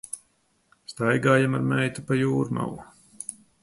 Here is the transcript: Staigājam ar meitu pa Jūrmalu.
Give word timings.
Staigājam 0.93 1.59
ar 1.59 1.69
meitu 1.75 2.09
pa 2.11 2.21
Jūrmalu. 2.25 2.85